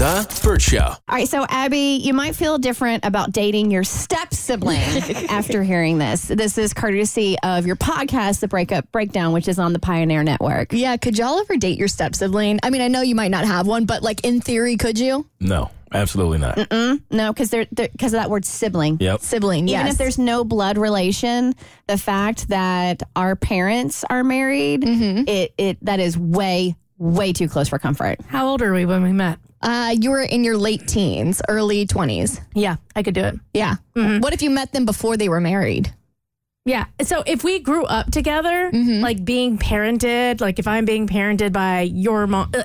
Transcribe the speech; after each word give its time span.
The 0.00 0.40
Burt 0.42 0.62
Show. 0.62 0.78
All 0.78 0.98
right, 1.10 1.28
so 1.28 1.44
Abby, 1.46 2.00
you 2.02 2.14
might 2.14 2.34
feel 2.34 2.56
different 2.56 3.04
about 3.04 3.32
dating 3.32 3.70
your 3.70 3.84
step 3.84 4.32
sibling 4.32 4.78
after 5.28 5.62
hearing 5.62 5.98
this. 5.98 6.22
This 6.22 6.56
is 6.56 6.72
courtesy 6.72 7.36
of 7.42 7.66
your 7.66 7.76
podcast, 7.76 8.40
The 8.40 8.48
Breakup 8.48 8.90
Breakdown, 8.92 9.34
which 9.34 9.46
is 9.46 9.58
on 9.58 9.74
the 9.74 9.78
Pioneer 9.78 10.22
Network. 10.22 10.72
Yeah, 10.72 10.96
could 10.96 11.18
y'all 11.18 11.38
ever 11.38 11.58
date 11.58 11.78
your 11.78 11.88
step 11.88 12.14
sibling? 12.14 12.60
I 12.62 12.70
mean, 12.70 12.80
I 12.80 12.88
know 12.88 13.02
you 13.02 13.14
might 13.14 13.30
not 13.30 13.44
have 13.44 13.66
one, 13.66 13.84
but 13.84 14.02
like 14.02 14.24
in 14.24 14.40
theory, 14.40 14.78
could 14.78 14.98
you? 14.98 15.28
No, 15.38 15.70
absolutely 15.92 16.38
not. 16.38 16.56
No, 17.10 17.30
because 17.30 17.50
they're 17.50 17.66
because 17.66 18.14
of 18.14 18.20
that 18.20 18.30
word 18.30 18.46
sibling. 18.46 18.96
Yep. 19.00 19.20
Sibling, 19.20 19.68
Even 19.68 19.84
yes. 19.84 19.92
if 19.92 19.98
there's 19.98 20.18
no 20.18 20.44
blood 20.44 20.78
relation, 20.78 21.54
the 21.88 21.98
fact 21.98 22.48
that 22.48 23.02
our 23.16 23.36
parents 23.36 24.02
are 24.08 24.24
married, 24.24 24.80
mm-hmm. 24.80 25.28
it 25.28 25.52
it 25.58 25.84
that 25.84 26.00
is 26.00 26.16
way 26.16 26.74
way 27.00 27.32
too 27.32 27.48
close 27.48 27.68
for 27.68 27.78
comfort. 27.80 28.20
How 28.28 28.46
old 28.46 28.62
are 28.62 28.72
we 28.72 28.84
when 28.86 29.02
we 29.02 29.10
met? 29.12 29.38
uh, 29.62 29.94
you 30.00 30.10
were 30.10 30.22
in 30.22 30.42
your 30.44 30.56
late 30.56 30.86
teens, 30.88 31.42
early 31.48 31.86
20s. 31.86 32.40
Yeah, 32.54 32.76
I 32.96 33.02
could 33.02 33.14
do 33.14 33.22
it. 33.24 33.34
Yeah. 33.52 33.74
What 33.94 34.32
if 34.32 34.40
you 34.40 34.48
met 34.50 34.72
them 34.72 34.86
before 34.86 35.16
they 35.18 35.28
were 35.28 35.40
married? 35.40 35.92
Yeah. 36.64 36.86
So 37.02 37.22
if 37.26 37.42
we 37.44 37.58
grew 37.58 37.84
up 37.84 38.10
together, 38.10 38.70
like 38.72 39.24
being 39.24 39.58
parented, 39.58 40.40
like 40.40 40.58
if 40.58 40.66
I'm 40.66 40.84
being 40.84 41.06
parented 41.06 41.52
by 41.52 41.82
your 41.82 42.26
mom, 42.26 42.52
uh, 42.54 42.62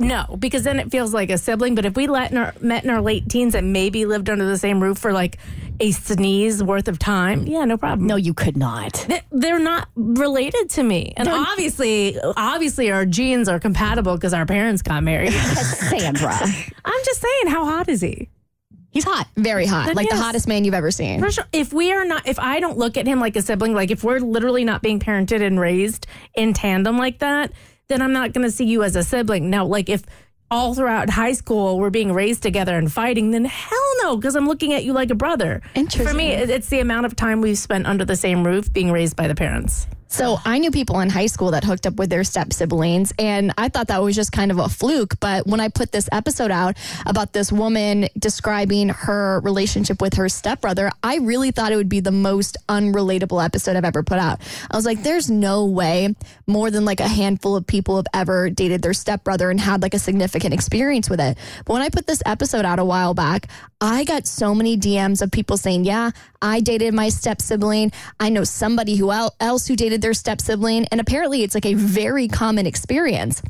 no, 0.00 0.36
because 0.38 0.62
then 0.64 0.80
it 0.80 0.90
feels 0.90 1.12
like 1.12 1.30
a 1.30 1.38
sibling. 1.38 1.74
But 1.74 1.84
if 1.84 1.94
we 1.94 2.06
let 2.06 2.32
in 2.32 2.38
our, 2.38 2.54
met 2.60 2.84
in 2.84 2.90
our 2.90 3.02
late 3.02 3.28
teens 3.28 3.54
and 3.54 3.72
maybe 3.72 4.06
lived 4.06 4.30
under 4.30 4.46
the 4.46 4.58
same 4.58 4.82
roof 4.82 4.98
for 4.98 5.12
like 5.12 5.36
a 5.78 5.90
sneeze 5.92 6.62
worth 6.62 6.88
of 6.88 6.98
time, 6.98 7.46
yeah, 7.46 7.64
no 7.66 7.76
problem. 7.76 8.06
No, 8.06 8.16
you 8.16 8.32
could 8.32 8.56
not. 8.56 9.06
They're 9.30 9.58
not 9.58 9.88
related 9.94 10.70
to 10.70 10.82
me, 10.82 11.12
and 11.16 11.28
obviously, 11.28 12.18
obviously, 12.18 12.90
our 12.90 13.04
genes 13.04 13.48
are 13.48 13.60
compatible 13.60 14.14
because 14.14 14.32
our 14.32 14.46
parents 14.46 14.82
got 14.82 15.02
married. 15.02 15.32
Cassandra. 15.32 16.32
I'm 16.32 17.04
just 17.04 17.20
saying, 17.20 17.48
how 17.48 17.66
hot 17.66 17.88
is 17.88 18.00
he? 18.00 18.30
He's 18.90 19.04
hot, 19.04 19.28
very 19.36 19.66
hot, 19.66 19.86
Then 19.86 19.94
like 19.94 20.08
the 20.08 20.16
hottest 20.16 20.48
man 20.48 20.64
you've 20.64 20.74
ever 20.74 20.90
seen. 20.90 21.20
For 21.20 21.30
sure. 21.30 21.44
If 21.52 21.72
we 21.72 21.92
are 21.92 22.04
not, 22.04 22.26
if 22.26 22.40
I 22.40 22.58
don't 22.58 22.76
look 22.76 22.96
at 22.96 23.06
him 23.06 23.20
like 23.20 23.36
a 23.36 23.42
sibling, 23.42 23.72
like 23.72 23.92
if 23.92 24.02
we're 24.02 24.18
literally 24.18 24.64
not 24.64 24.82
being 24.82 24.98
parented 24.98 25.42
and 25.42 25.60
raised 25.60 26.08
in 26.34 26.54
tandem 26.54 26.98
like 26.98 27.20
that, 27.20 27.52
then 27.90 28.00
I'm 28.00 28.12
not 28.12 28.32
going 28.32 28.46
to 28.46 28.50
see 28.50 28.64
you 28.64 28.82
as 28.82 28.96
a 28.96 29.02
sibling. 29.02 29.50
Now, 29.50 29.66
like 29.66 29.90
if 29.90 30.02
all 30.50 30.74
throughout 30.74 31.10
high 31.10 31.32
school 31.32 31.78
we're 31.78 31.90
being 31.90 32.12
raised 32.12 32.42
together 32.42 32.76
and 32.76 32.90
fighting, 32.90 33.32
then 33.32 33.44
hell 33.44 33.92
no, 34.02 34.16
because 34.16 34.36
I'm 34.36 34.46
looking 34.46 34.72
at 34.72 34.84
you 34.84 34.92
like 34.92 35.10
a 35.10 35.14
brother. 35.14 35.60
For 36.04 36.14
me, 36.14 36.32
it's 36.32 36.68
the 36.68 36.80
amount 36.80 37.06
of 37.06 37.14
time 37.14 37.40
we've 37.40 37.58
spent 37.58 37.86
under 37.86 38.04
the 38.04 38.16
same 38.16 38.46
roof 38.46 38.72
being 38.72 38.90
raised 38.90 39.16
by 39.16 39.28
the 39.28 39.34
parents. 39.34 39.86
So 40.10 40.38
I 40.44 40.58
knew 40.58 40.72
people 40.72 40.98
in 40.98 41.08
high 41.08 41.26
school 41.26 41.52
that 41.52 41.62
hooked 41.62 41.86
up 41.86 41.94
with 41.94 42.10
their 42.10 42.24
step 42.24 42.52
siblings, 42.52 43.12
and 43.16 43.54
I 43.56 43.68
thought 43.68 43.86
that 43.88 44.02
was 44.02 44.16
just 44.16 44.32
kind 44.32 44.50
of 44.50 44.58
a 44.58 44.68
fluke. 44.68 45.20
But 45.20 45.46
when 45.46 45.60
I 45.60 45.68
put 45.68 45.92
this 45.92 46.08
episode 46.10 46.50
out 46.50 46.76
about 47.06 47.32
this 47.32 47.52
woman 47.52 48.08
describing 48.18 48.88
her 48.88 49.38
relationship 49.44 50.02
with 50.02 50.14
her 50.14 50.28
stepbrother, 50.28 50.90
I 51.04 51.18
really 51.18 51.52
thought 51.52 51.70
it 51.70 51.76
would 51.76 51.88
be 51.88 52.00
the 52.00 52.10
most 52.10 52.56
unrelatable 52.68 53.42
episode 53.42 53.76
I've 53.76 53.84
ever 53.84 54.02
put 54.02 54.18
out. 54.18 54.40
I 54.68 54.76
was 54.76 54.84
like, 54.84 55.04
there's 55.04 55.30
no 55.30 55.64
way 55.66 56.16
more 56.44 56.72
than 56.72 56.84
like 56.84 56.98
a 56.98 57.08
handful 57.08 57.54
of 57.54 57.64
people 57.64 57.94
have 57.94 58.08
ever 58.12 58.50
dated 58.50 58.82
their 58.82 58.94
stepbrother 58.94 59.48
and 59.48 59.60
had 59.60 59.80
like 59.80 59.94
a 59.94 60.00
significant 60.00 60.52
experience 60.52 61.08
with 61.08 61.20
it. 61.20 61.38
But 61.64 61.72
when 61.72 61.82
I 61.82 61.88
put 61.88 62.08
this 62.08 62.22
episode 62.26 62.64
out 62.64 62.80
a 62.80 62.84
while 62.84 63.14
back, 63.14 63.46
I 63.80 64.02
got 64.04 64.26
so 64.26 64.54
many 64.54 64.76
DMs 64.76 65.22
of 65.22 65.30
people 65.30 65.56
saying, 65.56 65.84
Yeah, 65.84 66.10
I 66.42 66.60
dated 66.60 66.94
my 66.94 67.10
step 67.10 67.40
sibling. 67.40 67.92
I 68.18 68.28
know 68.28 68.44
somebody 68.44 68.96
who 68.96 69.12
el- 69.12 69.34
else 69.40 69.66
who 69.66 69.76
dated 69.76 69.99
their 70.00 70.14
step 70.14 70.40
sibling. 70.40 70.86
And 70.90 71.00
apparently, 71.00 71.42
it's 71.42 71.54
like 71.54 71.66
a 71.66 71.74
very 71.74 72.28
common 72.28 72.66
experience. 72.66 73.42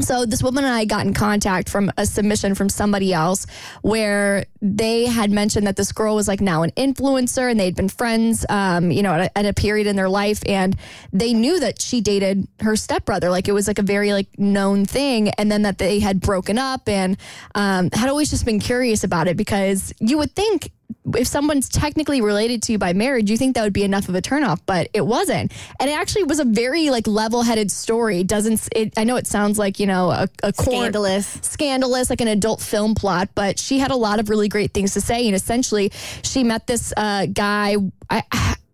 So 0.00 0.26
this 0.26 0.42
woman 0.42 0.64
and 0.64 0.74
I 0.74 0.86
got 0.86 1.06
in 1.06 1.14
contact 1.14 1.68
from 1.68 1.92
a 1.96 2.04
submission 2.04 2.56
from 2.56 2.68
somebody 2.68 3.12
else 3.12 3.46
where 3.82 4.44
they 4.66 5.04
had 5.04 5.30
mentioned 5.30 5.66
that 5.66 5.76
this 5.76 5.92
girl 5.92 6.14
was 6.14 6.26
like 6.26 6.40
now 6.40 6.62
an 6.62 6.70
influencer 6.70 7.50
and 7.50 7.60
they'd 7.60 7.76
been 7.76 7.90
friends, 7.90 8.46
um, 8.48 8.90
you 8.90 9.02
know, 9.02 9.12
at 9.12 9.20
a, 9.20 9.38
at 9.38 9.44
a 9.44 9.52
period 9.52 9.86
in 9.86 9.94
their 9.94 10.08
life, 10.08 10.42
and 10.46 10.74
they 11.12 11.34
knew 11.34 11.60
that 11.60 11.82
she 11.82 12.00
dated 12.00 12.48
her 12.60 12.74
stepbrother. 12.74 13.28
Like 13.28 13.46
it 13.46 13.52
was 13.52 13.68
like 13.68 13.78
a 13.78 13.82
very 13.82 14.14
like 14.14 14.38
known 14.38 14.86
thing, 14.86 15.28
and 15.30 15.52
then 15.52 15.62
that 15.62 15.76
they 15.76 16.00
had 16.00 16.18
broken 16.18 16.56
up 16.56 16.88
and 16.88 17.18
um, 17.54 17.90
had 17.92 18.08
always 18.08 18.30
just 18.30 18.46
been 18.46 18.58
curious 18.58 19.04
about 19.04 19.28
it 19.28 19.36
because 19.36 19.92
you 20.00 20.16
would 20.16 20.32
think 20.32 20.70
if 21.16 21.26
someone's 21.26 21.68
technically 21.68 22.20
related 22.20 22.62
to 22.62 22.72
you 22.72 22.78
by 22.78 22.92
marriage, 22.92 23.30
you 23.30 23.36
think 23.36 23.54
that 23.54 23.62
would 23.62 23.72
be 23.72 23.84
enough 23.84 24.08
of 24.08 24.14
a 24.14 24.22
turnoff, 24.22 24.60
but 24.64 24.88
it 24.94 25.02
wasn't. 25.02 25.52
And 25.78 25.90
it 25.90 25.92
actually 25.98 26.24
was 26.24 26.40
a 26.40 26.44
very 26.44 26.90
like 26.90 27.06
level-headed 27.06 27.70
story. 27.70 28.20
It 28.20 28.26
doesn't 28.26 28.68
it? 28.74 28.94
I 28.96 29.04
know 29.04 29.16
it 29.16 29.26
sounds 29.26 29.58
like 29.58 29.78
you 29.78 29.86
know 29.86 30.10
a, 30.10 30.28
a 30.42 30.52
Scandalous. 30.54 31.38
scandalous, 31.42 32.10
like 32.10 32.20
an 32.20 32.28
adult 32.28 32.60
film 32.60 32.94
plot, 32.94 33.28
but 33.34 33.58
she 33.58 33.78
had 33.78 33.90
a 33.90 33.96
lot 33.96 34.18
of 34.20 34.30
really 34.30 34.48
great 34.54 34.72
things 34.72 34.94
to 34.94 35.00
say. 35.00 35.26
And 35.26 35.34
essentially, 35.34 35.90
she 36.22 36.44
met 36.44 36.68
this 36.68 36.94
uh, 36.96 37.26
guy. 37.26 37.74
I, 38.08 38.22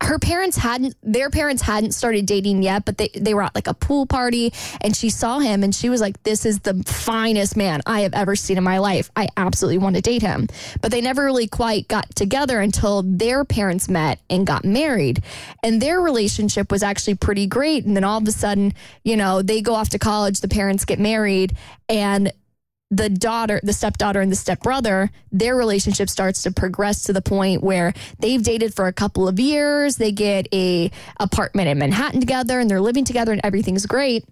her 0.02 0.18
parents 0.18 0.58
hadn't, 0.58 0.94
their 1.02 1.30
parents 1.30 1.62
hadn't 1.62 1.92
started 1.92 2.26
dating 2.26 2.62
yet, 2.62 2.84
but 2.84 2.98
they, 2.98 3.08
they 3.14 3.32
were 3.32 3.42
at 3.42 3.54
like 3.54 3.66
a 3.66 3.72
pool 3.72 4.04
party 4.04 4.52
and 4.82 4.94
she 4.94 5.08
saw 5.08 5.38
him 5.38 5.62
and 5.62 5.74
she 5.74 5.88
was 5.88 6.02
like, 6.02 6.22
This 6.22 6.44
is 6.44 6.60
the 6.60 6.74
finest 6.84 7.56
man 7.56 7.80
I 7.86 8.00
have 8.00 8.12
ever 8.12 8.36
seen 8.36 8.58
in 8.58 8.64
my 8.64 8.76
life. 8.76 9.10
I 9.16 9.28
absolutely 9.38 9.78
want 9.78 9.96
to 9.96 10.02
date 10.02 10.20
him. 10.20 10.48
But 10.82 10.90
they 10.90 11.00
never 11.00 11.24
really 11.24 11.48
quite 11.48 11.88
got 11.88 12.14
together 12.14 12.60
until 12.60 13.02
their 13.02 13.46
parents 13.46 13.88
met 13.88 14.20
and 14.28 14.46
got 14.46 14.62
married. 14.62 15.22
And 15.62 15.80
their 15.80 16.02
relationship 16.02 16.70
was 16.70 16.82
actually 16.82 17.14
pretty 17.14 17.46
great. 17.46 17.86
And 17.86 17.96
then 17.96 18.04
all 18.04 18.18
of 18.18 18.28
a 18.28 18.32
sudden, 18.32 18.74
you 19.02 19.16
know, 19.16 19.40
they 19.40 19.62
go 19.62 19.74
off 19.74 19.88
to 19.90 19.98
college, 19.98 20.40
the 20.40 20.48
parents 20.48 20.84
get 20.84 20.98
married, 20.98 21.56
and 21.88 22.32
the 22.90 23.08
daughter, 23.08 23.60
the 23.62 23.72
stepdaughter 23.72 24.20
and 24.20 24.32
the 24.32 24.36
stepbrother, 24.36 25.10
their 25.30 25.54
relationship 25.56 26.10
starts 26.10 26.42
to 26.42 26.50
progress 26.50 27.04
to 27.04 27.12
the 27.12 27.22
point 27.22 27.62
where 27.62 27.94
they've 28.18 28.42
dated 28.42 28.74
for 28.74 28.86
a 28.88 28.92
couple 28.92 29.28
of 29.28 29.38
years. 29.38 29.96
They 29.96 30.10
get 30.12 30.48
a 30.52 30.90
apartment 31.18 31.68
in 31.68 31.78
Manhattan 31.78 32.20
together 32.20 32.58
and 32.58 32.68
they're 32.68 32.80
living 32.80 33.04
together 33.04 33.32
and 33.32 33.40
everything's 33.44 33.86
great. 33.86 34.24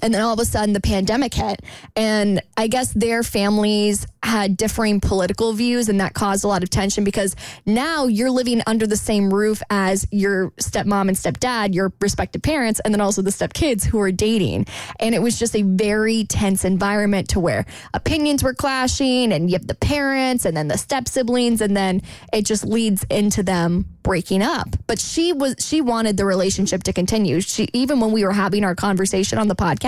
And 0.00 0.14
then 0.14 0.22
all 0.22 0.32
of 0.32 0.38
a 0.38 0.44
sudden 0.46 0.72
the 0.72 0.80
pandemic 0.80 1.34
hit. 1.34 1.60
And 1.94 2.40
I 2.56 2.66
guess 2.66 2.92
their 2.94 3.22
families 3.22 4.06
had 4.22 4.56
differing 4.56 5.00
political 5.00 5.52
views 5.52 5.88
and 5.88 6.00
that 6.00 6.14
caused 6.14 6.44
a 6.44 6.48
lot 6.48 6.62
of 6.62 6.70
tension 6.70 7.04
because 7.04 7.36
now 7.66 8.06
you're 8.06 8.30
living 8.30 8.62
under 8.66 8.86
the 8.86 8.96
same 8.96 9.34
roof 9.34 9.60
as 9.68 10.06
your 10.10 10.50
stepmom 10.52 11.08
and 11.08 11.16
stepdad, 11.16 11.74
your 11.74 11.92
respective 12.00 12.40
parents, 12.40 12.80
and 12.80 12.94
then 12.94 13.00
also 13.02 13.20
the 13.20 13.30
stepkids 13.30 13.84
who 13.84 14.00
are 14.00 14.12
dating. 14.12 14.66
And 14.98 15.14
it 15.14 15.20
was 15.20 15.38
just 15.38 15.54
a 15.54 15.62
very 15.62 16.24
tense 16.24 16.64
environment 16.64 17.28
to 17.30 17.40
where 17.40 17.66
opinions 17.92 18.42
were 18.42 18.54
clashing 18.54 19.32
and 19.32 19.50
you 19.50 19.58
have 19.58 19.66
the 19.66 19.74
parents 19.74 20.46
and 20.46 20.56
then 20.56 20.68
the 20.68 20.78
step 20.78 21.08
siblings 21.08 21.60
and 21.60 21.76
then 21.76 22.00
it 22.32 22.46
just 22.46 22.64
leads 22.64 23.04
into 23.10 23.42
them 23.42 23.86
breaking 24.02 24.42
up. 24.42 24.68
But 24.86 24.98
she 24.98 25.32
was 25.32 25.56
she 25.58 25.80
wanted 25.80 26.16
the 26.16 26.24
relationship 26.24 26.84
to 26.84 26.92
continue. 26.92 27.40
She 27.40 27.68
even 27.72 28.00
when 28.00 28.12
we 28.12 28.24
were 28.24 28.32
having 28.32 28.64
our 28.64 28.74
conversation 28.74 29.38
on 29.38 29.48
the 29.48 29.54
podcast, 29.54 29.81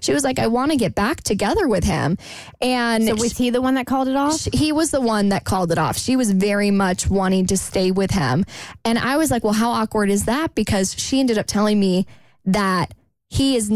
she 0.00 0.12
was 0.12 0.24
like 0.24 0.38
I 0.38 0.46
want 0.48 0.72
to 0.72 0.76
get 0.76 0.94
back 0.94 1.22
together 1.22 1.68
with 1.68 1.84
him. 1.84 2.18
And 2.60 3.04
So 3.06 3.14
was 3.14 3.36
he 3.38 3.50
the 3.50 3.62
one 3.62 3.74
that 3.74 3.86
called 3.86 4.08
it 4.08 4.16
off? 4.16 4.40
she- 4.40 4.50
he 4.52 4.72
was 4.72 4.90
the 4.90 5.00
one 5.00 5.28
that 5.30 5.44
called 5.44 5.70
it 5.72 5.78
off. 5.78 5.96
She 5.96 6.16
was 6.16 6.30
very 6.30 6.70
much 6.70 7.08
wanting 7.08 7.46
to 7.46 7.56
stay 7.56 7.90
with 7.90 8.10
him. 8.10 8.44
And 8.84 8.98
I 8.98 9.16
was 9.16 9.30
like, 9.30 9.44
well, 9.44 9.52
how 9.52 9.70
awkward 9.70 10.10
is 10.10 10.24
that? 10.26 10.54
Because 10.54 10.94
she 10.98 11.20
ended 11.20 11.38
up 11.38 11.46
telling 11.46 11.78
me 11.80 12.06
that 12.44 12.94
he 13.28 13.56
is. 13.56 13.72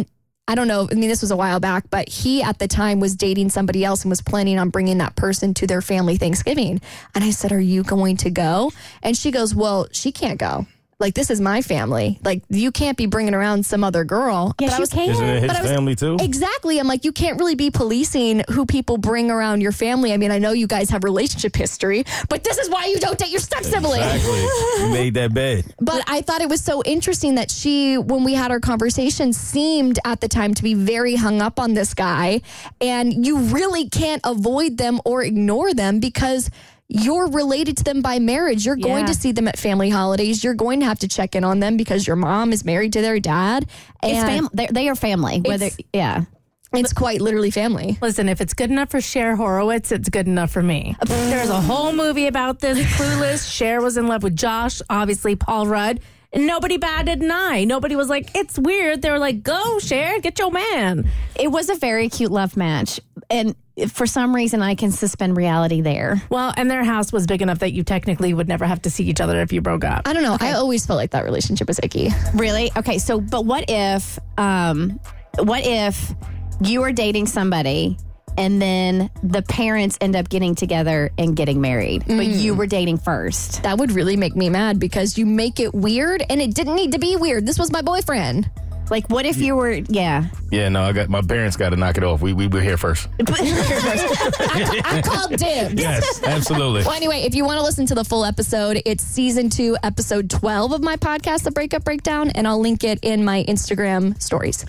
I 0.49 0.57
don't 0.57 0.67
know. 0.67 0.89
I 0.91 0.95
mean, 0.95 1.09
this 1.09 1.21
was 1.21 1.31
a 1.31 1.37
while 1.37 1.61
back, 1.61 1.85
but 1.91 2.09
he 2.09 2.43
at 2.43 2.59
the 2.59 2.67
time 2.67 2.99
was 2.99 3.15
dating 3.15 3.51
somebody 3.51 3.85
else 3.85 4.03
and 4.03 4.11
was 4.11 4.21
planning 4.21 4.59
on 4.59 4.71
bringing 4.71 4.99
that 4.99 5.15
person 5.15 5.55
to 5.55 5.67
their 5.69 5.81
family 5.81 6.17
Thanksgiving. 6.17 6.81
And 7.15 7.23
I 7.23 7.31
said, 7.31 7.53
Are 7.53 7.61
you 7.61 7.85
going 7.85 8.17
to 8.17 8.31
go? 8.31 8.73
And 9.01 9.17
she 9.17 9.31
goes, 9.31 9.55
Well, 9.55 9.87
she 9.93 10.11
can't 10.11 10.41
go. 10.41 10.67
Like, 11.01 11.15
this 11.15 11.31
is 11.31 11.41
my 11.41 11.63
family. 11.63 12.19
Like, 12.23 12.43
you 12.51 12.71
can't 12.71 12.97
be 12.97 13.07
bringing 13.07 13.35
around 13.35 13.65
some 13.67 13.83
other 13.83 14.05
girl. 14.05 14.55
Yes, 14.61 14.71
But 14.71 14.75
I 14.75 14.77
you 14.77 14.81
was- 14.83 14.91
can. 14.91 15.11
Isn't 15.11 15.25
it 15.29 15.41
his 15.43 15.47
But 15.49 15.57
I 15.57 15.63
was- 15.63 15.71
family 15.71 15.95
too? 15.97 16.17
Exactly. 16.21 16.79
I'm 16.79 16.87
like, 16.87 17.05
you 17.05 17.13
can't 17.13 17.39
really 17.41 17.55
be 17.55 17.71
policing 17.71 18.45
who 18.51 18.67
people 18.67 18.99
bring 18.99 19.31
around 19.31 19.63
your 19.63 19.73
family. 19.73 20.13
I 20.13 20.19
mean, 20.19 20.31
I 20.31 20.39
know 20.39 20.53
you 20.53 20.67
guys 20.67 20.91
have 20.91 21.03
relationship 21.03 21.57
history, 21.57 22.05
but 22.29 22.45
this 22.45 22.59
is 22.59 22.69
why 22.69 22.85
you 22.87 22.99
don't 22.99 23.19
date 23.19 23.31
your 23.31 23.41
step 23.41 23.65
sibling. 23.65 24.03
Exactly. 24.03 24.41
You 24.85 24.91
made 24.93 25.15
that 25.15 25.33
bed. 25.35 25.65
But 25.81 26.05
I 26.07 26.21
thought 26.21 26.43
it 26.43 26.49
was 26.51 26.61
so 26.63 26.83
interesting 26.85 27.37
that 27.37 27.51
she, 27.51 27.97
when 27.97 28.23
we 28.23 28.35
had 28.35 28.51
our 28.51 28.61
conversation, 28.61 29.33
seemed 29.33 29.99
at 30.05 30.21
the 30.21 30.29
time 30.29 30.53
to 30.55 30.63
be 30.63 30.75
very 30.75 31.15
hung 31.17 31.41
up 31.41 31.59
on 31.59 31.73
this 31.75 31.95
guy. 31.95 32.43
And 32.81 33.25
you 33.27 33.39
really 33.39 33.89
can't 33.89 34.21
avoid 34.25 34.77
them 34.77 35.01
or 35.07 35.23
ignore 35.23 35.73
them 35.73 35.99
because 35.99 36.51
you're 36.91 37.29
related 37.31 37.77
to 37.79 37.85
them 37.85 38.03
by 38.03 38.19
marriage. 38.19 38.67
You're 38.67 38.77
going 38.77 39.07
Yeah. 39.07 39.13
to 39.13 39.15
see 39.15 39.33
them 39.33 39.47
at 39.49 39.59
family 39.59 39.91
holidays. 39.91 40.43
You're 40.43 40.55
going 40.55 40.81
to 40.81 40.87
have 40.87 40.99
to 40.99 41.09
check 41.09 41.35
in 41.37 41.45
on 41.45 41.61
them 41.61 41.77
because 41.77 42.07
your 42.07 42.17
mom 42.17 42.53
is 42.53 42.65
married 42.65 42.93
to 42.95 43.01
their 43.01 43.21
dad. 43.21 43.65
It's 44.03 44.19
And 44.19 44.29
fam- 44.29 44.49
they, 44.53 44.67
they 44.67 44.89
are 44.89 44.97
family. 44.97 45.41
Whether 45.45 45.67
It's- 45.67 45.87
yeah, 45.95 46.25
It's 46.73 46.93
quite 46.93 47.21
literally 47.21 47.51
family. 47.51 47.97
Listen, 48.03 48.29
if 48.29 48.41
it's 48.41 48.55
good 48.55 48.71
enough 48.71 48.91
for 48.91 49.01
Cher 49.01 49.37
Horowitz, 49.37 49.91
it's 49.93 50.09
good 50.09 50.27
enough 50.27 50.51
for 50.51 50.63
me. 50.63 50.97
There's 51.07 51.49
a 51.49 51.61
whole 51.61 51.93
movie 51.93 52.27
about 52.27 52.59
this. 52.61 52.79
Clueless. 52.95 53.51
Cher 53.51 53.81
was 53.81 53.97
in 53.97 54.07
love 54.09 54.23
with 54.23 54.37
Josh, 54.37 54.81
obviously 54.91 55.37
Paul 55.37 55.67
Rudd. 55.69 56.01
And 56.33 56.47
nobody 56.47 56.77
batted 56.77 57.23
an 57.23 57.31
eye. 57.33 57.65
Nobody 57.65 57.97
was 57.97 58.09
like, 58.09 58.31
it's 58.37 58.57
weird. 58.57 59.03
They 59.03 59.11
were 59.11 59.19
like, 59.19 59.43
go, 59.43 59.81
Cher, 59.81 60.21
get 60.21 60.39
your 60.39 60.53
man. 60.53 61.11
It 61.35 61.51
was 61.51 61.69
a 61.71 61.75
very 61.75 62.09
cute 62.09 62.31
love 62.31 62.57
match. 62.57 63.01
And 63.31 63.55
for 63.89 64.07
some 64.07 64.35
reason, 64.35 64.61
I 64.61 64.75
can 64.75 64.91
suspend 64.91 65.37
reality 65.37 65.81
there. 65.81 66.21
Well, 66.31 66.53
and 66.57 66.71
their 66.71 66.85
house 66.85 67.13
was 67.13 67.27
big 67.27 67.43
enough 67.43 67.61
that 67.61 67.73
you 67.73 67.85
technically 67.85 68.35
would 68.35 68.49
never 68.49 68.67
have 68.67 68.83
to 68.83 68.91
see 68.91 69.05
each 69.05 69.21
other 69.21 69.41
if 69.41 69.53
you 69.53 69.61
broke 69.61 69.85
up. 69.85 70.09
I 70.09 70.13
don't 70.13 70.25
know. 70.25 70.37
I 70.41 70.53
always 70.53 70.85
felt 70.85 70.97
like 70.97 71.13
that 71.13 71.25
relationship 71.25 71.69
was 71.69 71.79
icky. 71.83 72.11
Really? 72.35 72.73
Okay. 72.77 72.99
So, 72.99 73.21
but 73.21 73.45
what 73.45 73.65
if, 73.69 74.19
um, 74.37 74.99
what 75.39 75.65
if 75.65 76.13
you 76.61 76.83
are 76.83 76.93
dating 76.93 77.27
somebody 77.27 77.97
and 78.37 78.61
then 78.61 79.11
the 79.23 79.43
parents 79.43 79.97
end 80.01 80.17
up 80.17 80.29
getting 80.29 80.55
together 80.55 81.11
and 81.17 81.37
getting 81.37 81.61
married, 81.61 82.05
but 82.07 82.27
you 82.27 82.55
were 82.55 82.67
dating 82.67 82.99
first? 82.99 83.63
That 83.63 83.79
would 83.79 83.93
really 83.93 84.17
make 84.17 84.35
me 84.35 84.51
mad 84.51 84.79
because 84.81 85.17
you 85.17 85.25
make 85.25 85.61
it 85.61 85.73
weird 85.73 86.25
and 86.29 86.41
it 86.41 86.55
didn't 86.55 86.75
need 86.75 86.93
to 86.93 86.99
be 86.99 87.17
weird. 87.17 87.47
This 87.47 87.59
was 87.59 87.71
my 87.71 87.83
boyfriend. 87.83 88.51
Like, 88.91 89.09
what 89.09 89.25
if 89.25 89.39
you 89.39 89.55
were, 89.57 89.71
yeah. 89.89 90.27
Yeah, 90.51 90.69
no, 90.69 90.83
I 90.83 90.93
got 90.93 91.09
my 91.09 91.23
parents 91.23 91.57
got 91.57 91.71
to 91.71 91.77
knock 91.77 91.97
it 91.97 92.05
off. 92.05 92.21
We 92.21 92.33
we 92.33 92.49
were 92.49 92.61
here 92.61 92.77
first. 92.77 93.09
I 93.21 95.03
called 95.05 95.37
dibs. 95.37 95.75
Yes, 95.81 96.23
absolutely. 96.25 96.83
Well, 96.83 96.93
anyway, 96.93 97.21
if 97.23 97.35
you 97.35 97.45
want 97.45 97.59
to 97.59 97.65
listen 97.65 97.87
to 97.87 97.95
the 97.95 98.05
full 98.05 98.25
episode, 98.25 98.83
it's 98.85 99.05
season 99.05 99.49
two, 99.49 99.77
episode 99.83 100.29
12 100.29 100.73
of 100.73 100.83
my 100.83 100.97
podcast, 100.97 101.45
The 101.45 101.53
Breakup 101.53 101.85
Breakdown, 101.85 102.31
and 102.31 102.49
I'll 102.49 102.61
link 102.61 102.83
it 102.85 102.99
in 103.03 103.25
my 103.25 103.45
Instagram 103.49 104.21
stories. 104.21 104.65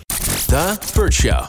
The 0.47 0.91
Burt 0.95 1.13
Show. 1.13 1.47